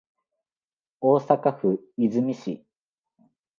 [0.99, 2.65] 大阪府和泉市